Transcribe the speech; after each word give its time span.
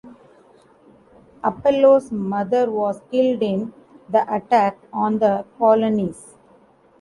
Apollo's 1.43 2.11
mother 2.11 2.71
was 2.71 3.01
killed 3.11 3.43
in 3.43 3.71
the 4.09 4.23
attack 4.33 4.75
on 4.91 5.19
the 5.19 5.45
colonies. 5.59 6.33